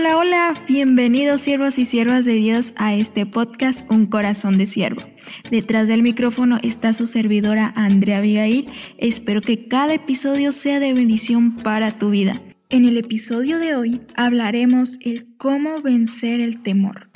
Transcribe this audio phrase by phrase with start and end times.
[0.00, 5.02] Hola, hola, bienvenidos siervos y siervas de Dios a este podcast Un Corazón de Siervo.
[5.50, 8.64] Detrás del micrófono está su servidora Andrea Abigail.
[8.96, 12.32] Espero que cada episodio sea de bendición para tu vida.
[12.70, 17.10] En el episodio de hoy hablaremos el cómo vencer el temor.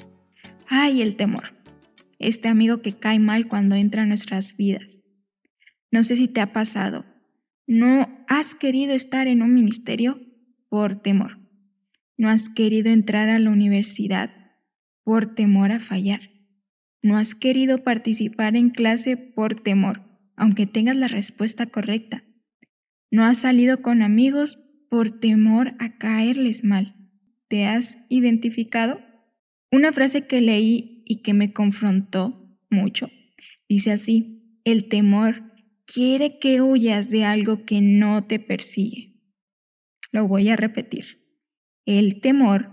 [0.68, 1.54] Ay, el temor.
[2.18, 4.84] Este amigo que cae mal cuando entra en nuestras vidas.
[5.90, 7.06] No sé si te ha pasado.
[7.66, 10.20] ¿No has querido estar en un ministerio
[10.68, 11.43] por temor?
[12.16, 14.30] No has querido entrar a la universidad
[15.02, 16.30] por temor a fallar.
[17.02, 20.02] No has querido participar en clase por temor,
[20.36, 22.24] aunque tengas la respuesta correcta.
[23.10, 26.94] No has salido con amigos por temor a caerles mal.
[27.48, 29.00] ¿Te has identificado?
[29.70, 33.08] Una frase que leí y que me confrontó mucho
[33.68, 35.42] dice así, el temor
[35.86, 39.20] quiere que huyas de algo que no te persigue.
[40.12, 41.23] Lo voy a repetir.
[41.86, 42.70] El temor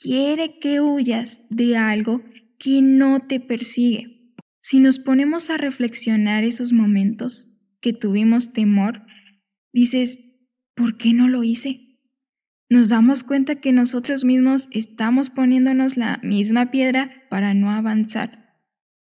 [0.00, 2.22] quiere que huyas de algo
[2.58, 4.34] que no te persigue.
[4.60, 9.02] Si nos ponemos a reflexionar esos momentos que tuvimos temor,
[9.72, 10.24] dices,
[10.74, 11.98] ¿por qué no lo hice?
[12.70, 18.56] Nos damos cuenta que nosotros mismos estamos poniéndonos la misma piedra para no avanzar.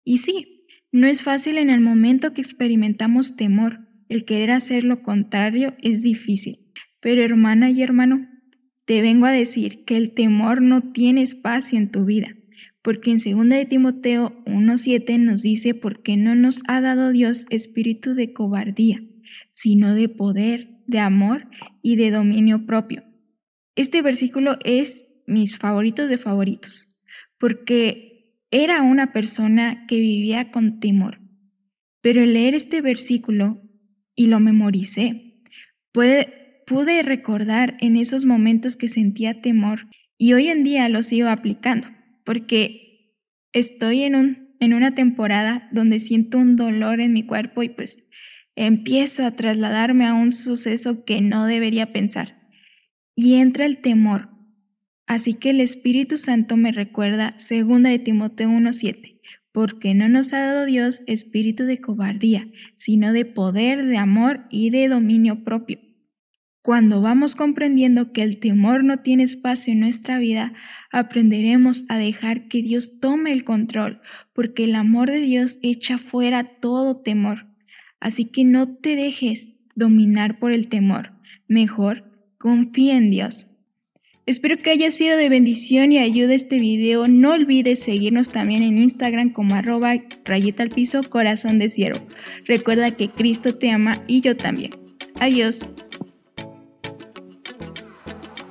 [0.06, 3.82] Y sí, no es fácil en el momento que experimentamos temor.
[4.08, 6.72] El querer hacer lo contrario es difícil.
[7.02, 8.29] Pero hermana y hermano,
[8.90, 12.36] te vengo a decir que el temor no tiene espacio en tu vida,
[12.82, 18.16] porque en 2 de Timoteo 1.7 nos dice, porque no nos ha dado Dios espíritu
[18.16, 19.04] de cobardía,
[19.54, 21.48] sino de poder, de amor
[21.84, 23.04] y de dominio propio.
[23.76, 26.88] Este versículo es mis favoritos de favoritos,
[27.38, 31.20] porque era una persona que vivía con temor.
[32.02, 33.62] Pero leer este versículo
[34.16, 35.36] y lo memoricé,
[35.92, 39.88] puede pude recordar en esos momentos que sentía temor
[40.20, 41.88] y hoy en día lo sigo aplicando
[42.24, 43.16] porque
[43.54, 48.06] estoy en, un, en una temporada donde siento un dolor en mi cuerpo y pues
[48.56, 52.38] empiezo a trasladarme a un suceso que no debería pensar
[53.16, 54.30] y entra el temor.
[55.08, 59.20] Así que el Espíritu Santo me recuerda 2 de Timoteo 1:7,
[59.52, 64.70] porque no nos ha dado Dios espíritu de cobardía, sino de poder, de amor y
[64.70, 65.89] de dominio propio.
[66.62, 70.54] Cuando vamos comprendiendo que el temor no tiene espacio en nuestra vida,
[70.92, 74.02] aprenderemos a dejar que Dios tome el control,
[74.34, 77.46] porque el amor de Dios echa fuera todo temor.
[78.02, 81.12] Así que no te dejes dominar por el temor.
[81.48, 82.04] Mejor,
[82.38, 83.46] confía en Dios.
[84.26, 87.08] Espero que haya sido de bendición y ayuda este video.
[87.08, 92.06] No olvides seguirnos también en Instagram como arroba rayita al piso corazón de ciervo.
[92.46, 94.72] Recuerda que Cristo te ama y yo también.
[95.20, 95.60] Adiós.